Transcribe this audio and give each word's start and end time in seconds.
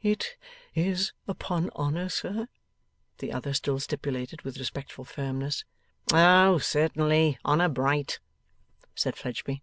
'It 0.00 0.38
is 0.74 1.12
upon 1.28 1.68
honour, 1.76 2.08
sir?' 2.08 2.48
the 3.18 3.30
other 3.30 3.52
still 3.52 3.78
stipulated, 3.78 4.40
with 4.40 4.56
respectful 4.56 5.04
firmness. 5.04 5.62
'Oh, 6.10 6.56
certainly. 6.56 7.36
Honour 7.44 7.68
bright,' 7.68 8.18
said 8.94 9.14
Fledgeby. 9.14 9.62